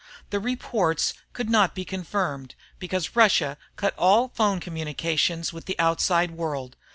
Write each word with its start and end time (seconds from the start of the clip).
The 0.31 0.39
reports 0.39 1.13
could 1.31 1.47
not 1.47 1.75
be 1.75 1.85
confirmed 1.85 2.55
because 2.79 3.15
Russia 3.15 3.49
had 3.49 3.57
cut 3.75 3.95
all 3.99 4.29
phone 4.29 4.59
communication 4.59 5.43
with 5.53 5.65
the 5.65 5.77
outside 5.77 6.31
world. 6.31 6.75